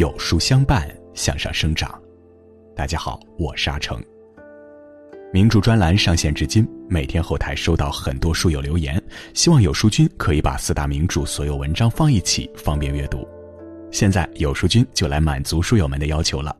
[0.00, 2.00] 有书相伴，向上生长。
[2.74, 4.02] 大家好，我是阿成。
[5.30, 8.98] 名著专栏上线至今，每天后台收到很多书友留言，
[9.34, 13.28] 希望有书君可以把四大名著所有文章放一起，方便阅读。
[13.90, 16.56] 现在有书君就来满足书友们的要求了，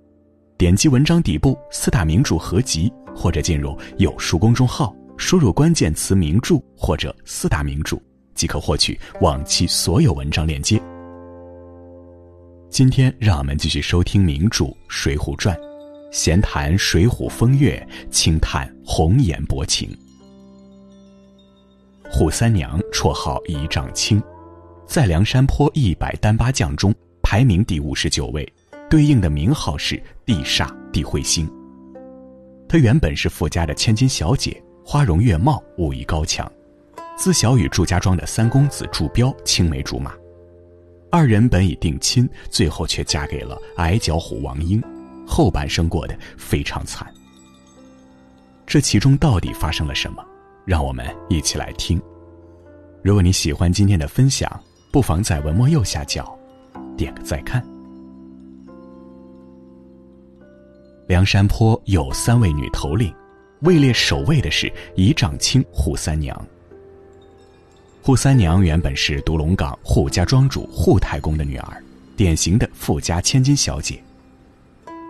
[0.59, 7.97] 点击文章底部四大名著合集，或者进入有书公众号，输入关键词“名著”或者“四大名著”，
[8.37, 10.79] 即可获取往期所有文章链接。
[12.71, 15.57] 今天让我们继续收听名著《水浒传》，
[16.13, 19.91] 闲谈水浒风月，轻叹红颜薄情。
[22.13, 24.23] 扈三娘绰号一丈青，
[24.87, 28.51] 在梁山泊一百单八将中排名第五十九位，
[28.89, 31.51] 对应的名号是地煞地彗星。
[32.69, 36.51] 她原本是富家的千金小姐，花容月貌，武艺高强，
[37.17, 40.15] 自小与祝家庄的三公子祝彪青梅竹马。
[41.11, 44.83] 二人本已定亲，最后却嫁给了矮脚虎王英，
[45.27, 47.13] 后半生过得非常惨。
[48.65, 50.25] 这其中到底发生了什么？
[50.65, 52.01] 让我们一起来听。
[53.03, 54.49] 如果你喜欢今天的分享，
[54.93, 56.39] 不妨在文末右下角
[56.97, 57.65] 点个再看。
[61.09, 63.13] 梁山坡有三位女头领，
[63.63, 66.41] 位列首位的是一丈青扈三娘。
[68.03, 71.83] 扈三娘原本是独龙岗扈家庄主扈太公的女儿，
[72.17, 74.03] 典型的富家千金小姐。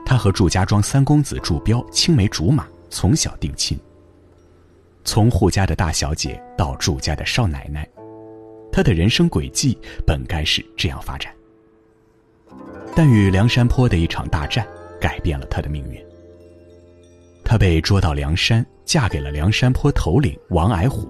[0.04, 3.78] 她和祝家庄三公子祝彪青梅竹马，从小定亲。
[5.04, 7.88] 从扈家的大小姐到祝家的少奶奶，
[8.72, 11.32] 她的人生轨迹本该是这样发展。
[12.94, 14.66] 但与梁山坡的一场大战
[15.00, 16.04] 改变了她的命运。
[17.44, 21.08] 她被捉到梁山，嫁给了梁山坡头领王矮虎。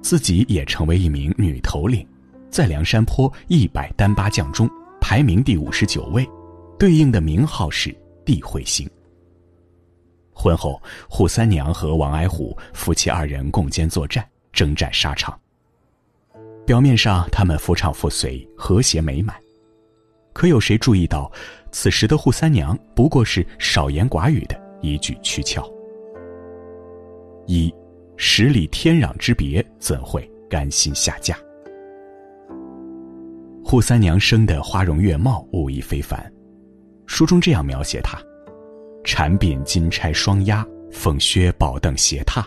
[0.00, 2.06] 自己也成为一名女头领，
[2.50, 4.68] 在梁山坡一百单八将中
[5.00, 6.28] 排名第五十九位，
[6.78, 8.88] 对应的名号是地慧星。
[10.32, 10.80] 婚后，
[11.10, 15.38] 扈三娘和王矮虎夫妻二人共肩作战，征战沙场。
[16.64, 19.34] 表面上他们夫唱妇随，和谐美满，
[20.32, 21.30] 可有谁注意到，
[21.72, 25.62] 此时的扈三娘不过是少言寡语的一句躯壳？
[27.46, 27.74] 一。
[28.20, 31.36] 十里天壤之别，怎会甘心下嫁？
[33.64, 36.20] 扈三娘生的花容月貌，武艺非凡。
[37.06, 38.18] 书中这样描写她：
[39.04, 42.44] 缠鬓金钗双压，凤靴宝凳斜踏，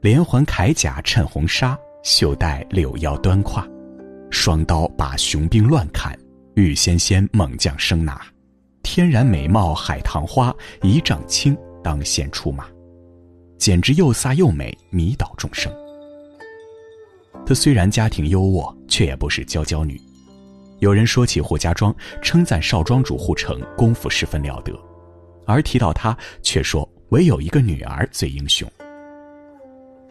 [0.00, 3.68] 连环铠甲衬红纱，袖带柳腰端挎，
[4.30, 6.18] 双刀把雄兵乱砍，
[6.54, 8.22] 玉纤纤猛将生拿，
[8.82, 12.66] 天然美貌海棠花，一丈青当先出马。
[13.62, 15.72] 简直又飒又美，迷倒众生。
[17.46, 20.00] 她虽然家庭优渥，却也不是娇娇女。
[20.80, 24.76] 有人说起扈家庄，称赞少庄主扈成功夫十分了得，
[25.46, 28.68] 而提到她，却说唯有一个女儿最英雄。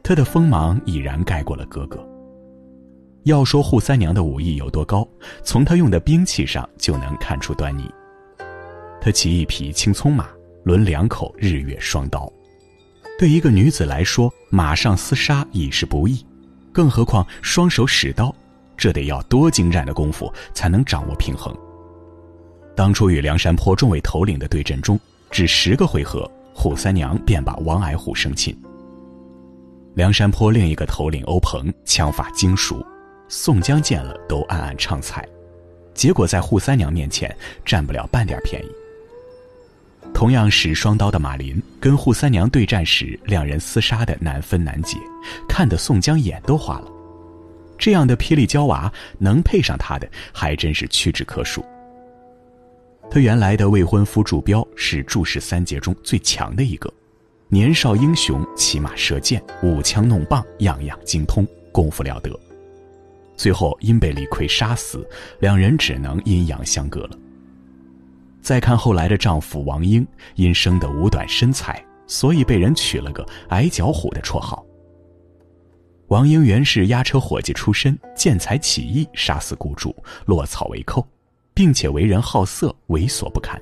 [0.02, 2.00] 她的锋芒已然盖过了哥哥。
[3.24, 5.06] 要说扈三娘的武艺有多高，
[5.44, 7.84] 从她用的兵器上就能看出端倪。
[9.02, 10.30] 她骑一匹青葱马，
[10.64, 12.32] 抡两口日月双刀。
[13.22, 16.26] 对一个女子来说，马上厮杀已是不易，
[16.72, 18.34] 更何况双手使刀，
[18.76, 21.56] 这得要多精湛的功夫才能掌握平衡。
[22.76, 25.00] 当初与梁山坡众位头领的对阵中，
[25.30, 28.60] 只十个回合，扈三娘便把王矮虎生擒。
[29.94, 32.84] 梁山坡另一个头领欧鹏枪法精熟，
[33.28, 35.24] 宋江见了都暗暗畅彩，
[35.94, 37.32] 结果在扈三娘面前
[37.64, 38.81] 占不了半点便宜。
[40.14, 44.98] 同样使双刀的马林跟扈三娘对战时，两人厮杀的难分难解，
[45.48, 46.92] 看得宋江眼都花了。
[47.78, 51.66] 这样的霹雳娇娃，能配上他的还真是屈指可数。
[53.10, 56.94] 他原来的未婚夫祝彪是祝氏三杰中最强的一个，
[57.48, 62.32] 年少英雄，骑马射箭，舞枪弄棒，样样精通，功夫了得。
[63.36, 65.08] 最后因被李逵杀死，
[65.40, 67.18] 两人只能阴阳相隔了。
[68.42, 70.06] 再看后来的丈夫王英，
[70.36, 74.66] 因生得五短身材，所以被人取了个“矮脚虎”的绰号。
[76.08, 79.96] 王英原是押车伙计出身，见财起意，杀死雇主，
[80.26, 81.08] 落草为寇，
[81.54, 83.62] 并且为人好色，猥琐不堪。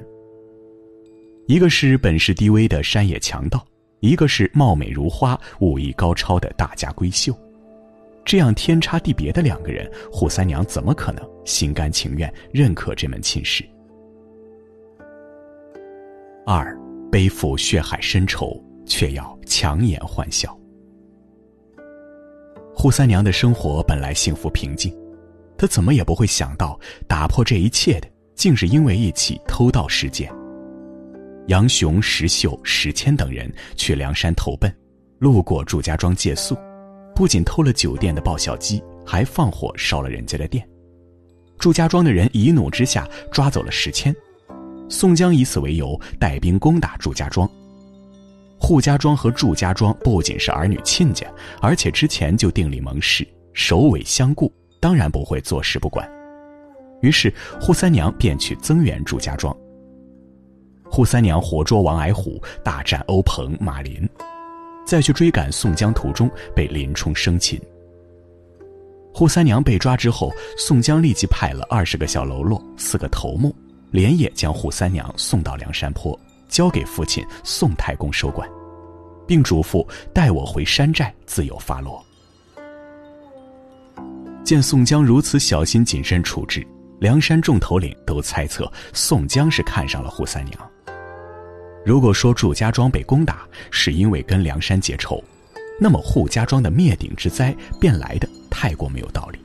[1.45, 3.63] 一个是本事低微的山野强盗，
[3.99, 7.37] 一个是貌美如花、武艺高超的大家闺秀，
[8.23, 13.63] 这样天差地别的两个人，扈三娘怎么可能心甘情愿认可这门亲事？
[16.51, 16.75] 二，
[17.11, 20.57] 背负血海深仇，却要强颜欢笑。
[22.75, 24.91] 扈三娘的生活本来幸福平静，
[25.55, 30.33] 她怎么也不会想到，打破这一切的竟是因为一起偷盗事件。
[31.49, 34.75] 杨雄、石秀、石谦等人去梁山投奔，
[35.19, 36.57] 路过祝家庄借宿，
[37.13, 40.67] 不仅偷了酒店的报晓机，还放火烧了人家的店。
[41.59, 44.15] 祝家庄的人一怒之下抓走了石谦，
[44.89, 47.49] 宋江以此为由带兵攻打祝家庄。
[48.59, 51.25] 扈家庄和祝家庄不仅是儿女亲家，
[51.61, 54.51] 而且之前就订立盟誓，首尾相顾，
[54.81, 56.05] 当然不会坐视不管。
[57.01, 59.55] 于是扈三娘便去增援祝家庄。
[60.91, 64.09] 扈三娘活捉王矮虎，大战欧鹏、马林，
[64.85, 67.57] 再去追赶宋江途中被林冲生擒。
[69.13, 73.55] 扈三娘被抓之后，宋江立即派了二十个小喽啰、四个头目，
[73.91, 78.47] 连夜将扈三娘送到梁山坡，交给父亲宋太公收管，
[79.27, 82.03] 并嘱咐带我回山寨自有发落。
[84.43, 86.65] 见宋江如此小心谨慎处置，
[86.99, 90.71] 梁山众头领都猜测宋江是看上了扈三娘。
[91.85, 95.23] 如果说祝家庄被攻打是因为跟梁山结仇，
[95.79, 99.39] 那么扈家庄的灭顶之灾便来的太过没有道理。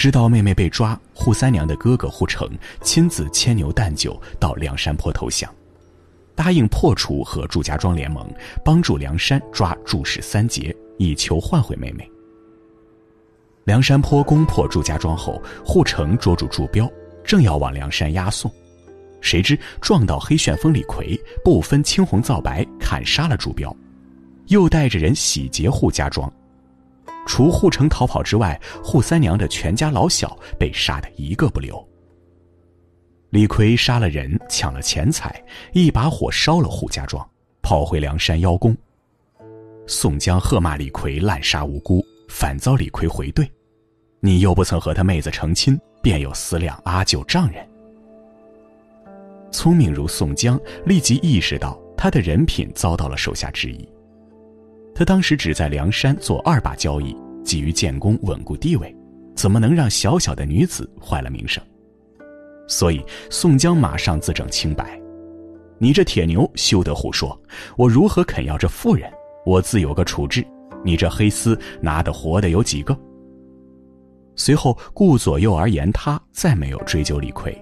[0.00, 2.48] 知道妹妹被抓，扈三娘的哥哥扈成
[2.80, 5.54] 亲自牵牛担酒到梁山坡投降，
[6.34, 8.26] 答应破除和祝家庄联盟，
[8.64, 12.10] 帮助梁山抓祝氏三杰，以求换回妹妹。
[13.64, 16.90] 梁山坡攻破祝家庄后，扈成捉住祝标，
[17.22, 18.50] 正要往梁山押送。
[19.20, 23.76] 谁知撞到黑旋风李逵，不分青红皂白砍杀了朱标，
[24.46, 26.32] 又带着人洗劫扈家庄。
[27.26, 31.86] 除扈成逃跑之外，扈三娘的全家老小被杀得一个不留。
[33.30, 37.24] 李逵杀了人，抢了钱财，一把火烧了扈家庄，
[37.62, 38.76] 跑回梁山邀功。
[39.86, 43.48] 宋江喝骂李逵滥杀无辜，反遭李逵回怼
[44.20, 47.64] ：“你又不曾和他妹子成亲，便有思量阿舅丈人。”
[49.52, 53.88] 聪明如宋江，立即意识到他的人品遭到了手下质疑。
[55.00, 58.94] 他当时只在梁山做二把交易，急于建功稳固地位，
[59.34, 61.64] 怎么能让小小的女子坏了名声？
[62.68, 65.00] 所以宋江马上自证清白
[65.80, 67.34] ：“你这铁牛休得胡说！
[67.78, 69.10] 我如何肯要这妇人？
[69.46, 70.46] 我自有个处置。
[70.84, 72.94] 你这黑丝拿的活的有几个？”
[74.36, 77.56] 随后顾左右而言他，再没有追究李逵。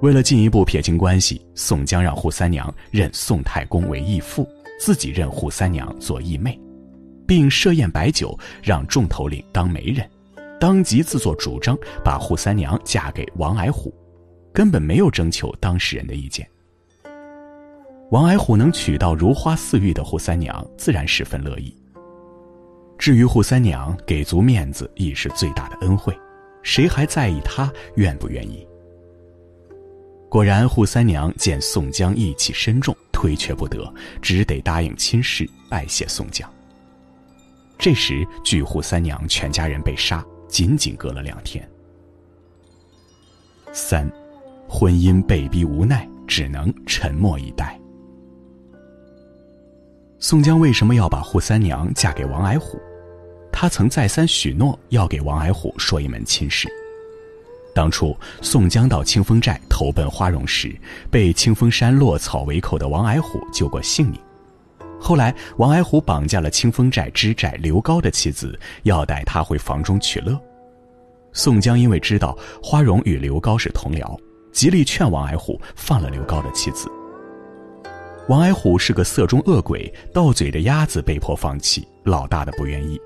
[0.00, 4.48] 为了进一步撇清关系，宋江让扈三娘认宋太公为义父，
[4.78, 6.58] 自己认扈三娘做义妹，
[7.26, 10.08] 并设宴摆酒，让众头领当媒人，
[10.60, 13.92] 当即自作主张把扈三娘嫁给王矮虎，
[14.52, 16.48] 根本没有征求当事人的意见。
[18.10, 21.76] 王矮虎能娶到如花似玉的扈三娘，自然十分乐意。
[22.96, 26.16] 至于扈三娘给足面子，亦是最大的恩惠，
[26.62, 28.66] 谁还在意她愿不愿意？
[30.30, 33.92] 果然，扈三娘见宋江义气深重，推却不得，
[34.22, 36.48] 只得答应亲事，拜谢宋江。
[37.76, 41.68] 这时，距扈三娘全家人被杀，仅仅隔了两天。
[43.72, 44.08] 三，
[44.68, 47.76] 婚姻被逼无奈，只能沉默以待。
[50.20, 52.80] 宋江为什么要把扈三娘嫁给王矮虎？
[53.50, 56.68] 他曾再三许诺要给王矮虎说一门亲事。
[57.78, 60.76] 当初宋江到清风寨投奔花荣时，
[61.12, 64.20] 被清风山落草为寇的王矮虎救过性命。
[65.00, 70.36] 后来王矮虎绑架了清风寨知寨刘高的妻子，要带他回房中取乐。
[71.32, 74.18] 宋江因为知道花荣与刘高是同僚，
[74.50, 76.90] 极力劝王矮虎放了刘高的妻子。
[78.28, 83.00] 王矮虎是个色中恶鬼，到嘴的鸭子被迫放弃，老大的不愿意。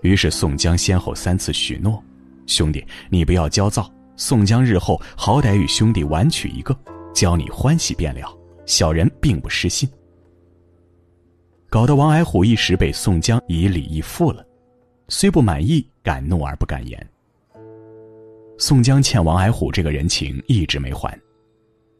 [0.00, 2.02] 于是宋江先后三次许诺。
[2.46, 3.90] 兄弟，你不要焦躁。
[4.16, 6.76] 宋江日后好歹与兄弟晚娶一个，
[7.12, 8.32] 教你欢喜便了。
[8.66, 9.88] 小人并不失信。
[11.68, 14.46] 搞得王矮虎一时被宋江以礼义负了，
[15.08, 17.06] 虽不满意，敢怒而不敢言。
[18.56, 21.18] 宋江欠王矮虎这个人情一直没还。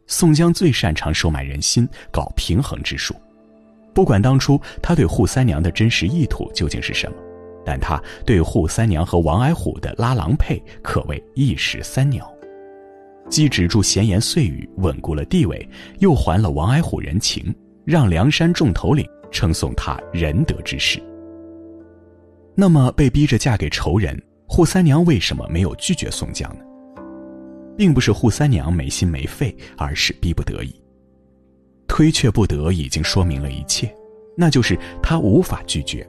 [0.06, 3.14] 宋江最擅长收买人心，搞平衡之术。
[3.92, 7.16] 不管当初他对扈三娘的真实意图究竟是什么。
[7.64, 12.30] 但他对扈三娘和王矮虎的拉郎配可谓一石三鸟，
[13.28, 15.68] 既止住闲言碎语，稳固了地位，
[16.00, 17.54] 又还了王矮虎人情，
[17.84, 21.02] 让梁山众头领称颂他仁德之士。
[22.54, 26.64] 那么被逼着嫁给仇人，扈三娘为什么没有拒绝宋江呢？
[27.76, 30.80] 并不是扈三娘没心没肺，而是逼不得已。
[31.88, 33.92] 推却不得已经说明了一切，
[34.36, 36.08] 那就是他无法拒绝。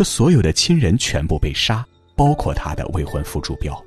[0.00, 3.78] 他所有的亲人全部被杀，包括他的未婚夫朱标。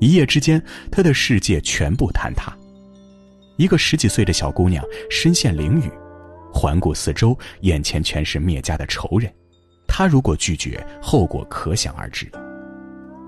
[0.00, 0.58] 一夜之间，
[0.90, 2.50] 他的世界全部坍塌。
[3.58, 5.92] 一个十几岁的小姑娘身陷囹圄，
[6.50, 9.30] 环顾四周，眼前全是灭家的仇人。
[9.86, 12.26] 她如果拒绝，后果可想而知。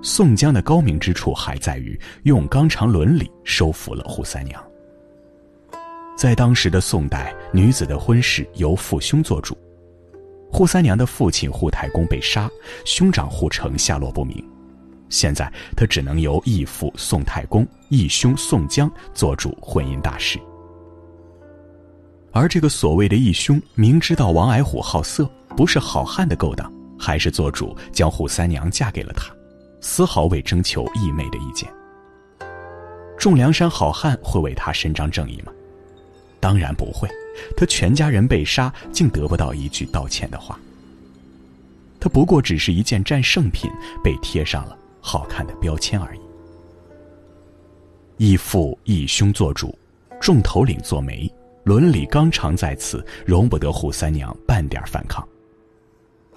[0.02, 4.58] 宋江的高明之处还在于用纲常伦理收服了扈三娘。
[6.16, 9.54] 在当时的宋代，女子的婚事由父兄做主。
[10.52, 12.50] 扈三娘的父亲扈太公被杀，
[12.84, 14.44] 兄长扈成下落不明。
[15.08, 20.38] 现在他只能由义父宋太公、义兄宋江做主婚姻大事。
[22.32, 29.34] 而这个所谓的义兄，明知道王矮虎好色，不是好汉的勾当，还是做主将扈三娘嫁给了他，
[29.80, 31.68] 丝毫未征求义妹的意见。
[33.18, 35.52] 众梁山好汉会为他伸张正义吗？
[36.38, 37.08] 当然不会。
[37.56, 40.58] 他全家人被杀，竟得不到一句道歉的话。
[41.98, 43.70] 他不过只是一件战胜品，
[44.02, 46.20] 被贴上了好看的标签而已。
[48.16, 49.76] 义父义兄做主，
[50.20, 51.30] 众头领做媒，
[51.64, 55.26] 伦理纲常在此，容不得扈三娘半点反抗。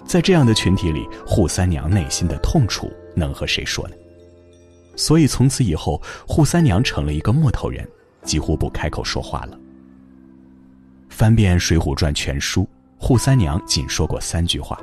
[0.06, 3.94] 在这样的群体里，扈三娘内心的痛楚能和谁说呢？
[4.96, 7.88] 所以从此以后，扈三娘成了一个木头人，
[8.22, 9.58] 几乎不开口说话了。
[11.14, 12.68] 翻遍《水浒传》全书，
[12.98, 14.76] 扈三娘仅说过三句话，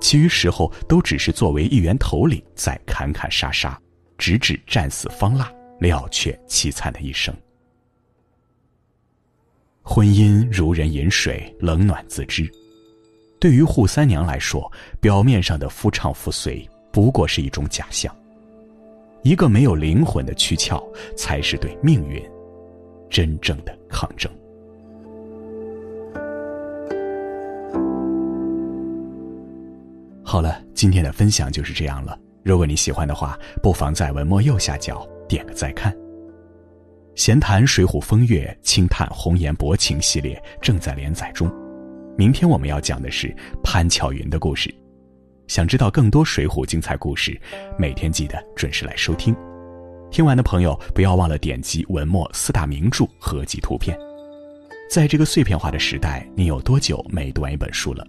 [0.00, 3.78] 其余时候都只是作为一员头领在砍砍杀杀，
[4.16, 7.32] 直至战死方腊，了却凄惨的一生。
[9.82, 12.50] 婚姻如人饮水，冷暖自知。
[13.38, 18.16] 对于扈三娘来说，表面上的夫唱妇随不过是一种假象，
[19.22, 20.82] 一个没有灵魂的躯壳，
[21.18, 22.24] 才是对命运
[23.10, 24.32] 真正的抗争。
[30.28, 32.18] 好了，今天的分享就是这样了。
[32.42, 35.96] 如果你喜欢的话，不妨在文末右下角点个再看。
[37.14, 41.48] 闲谈《水浒风月》，轻叹红颜薄情系列正在连载中。
[42.18, 44.68] 明天我们要讲的是潘巧云的故事。
[45.46, 47.40] 想知道更多水浒精彩故事，
[47.78, 49.32] 每天记得准时来收听。
[50.10, 53.96] 听完的朋友不要忘了点击文末四大名著合集图片。
[54.90, 58.04] 在这个碎片化的时代，你有多久没读完一本书了？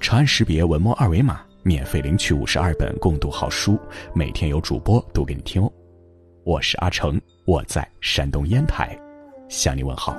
[0.00, 1.42] 长按识别文末二维码。
[1.62, 3.78] 免费领取五十二本共读好书，
[4.14, 5.70] 每天有主播读给你听哦。
[6.44, 8.98] 我是阿成，我在山东烟台，
[9.48, 10.16] 向你问好。